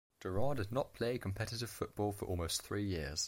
Durrant 0.19 0.57
did 0.57 0.71
not 0.71 0.95
play 0.95 1.19
competitive 1.19 1.69
football 1.69 2.11
for 2.11 2.25
almost 2.25 2.63
three 2.63 2.85
years. 2.85 3.19